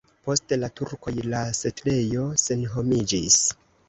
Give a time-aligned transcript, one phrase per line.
[0.27, 3.39] Post la turkoj la setlejo senhomiĝis.